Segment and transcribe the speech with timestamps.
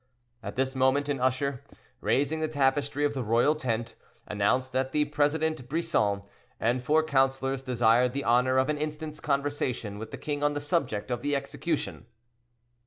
[0.41, 1.61] At this moment, an usher,
[1.99, 3.93] raising the tapestry of the royal tent,
[4.25, 6.21] announced that the president Brisson
[6.59, 10.59] and four councilors desired the honor of an instant's conversation with the king on the
[10.59, 12.07] subject of the execution.